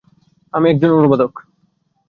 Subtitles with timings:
[0.53, 1.31] আমি একজন অনুবাদক।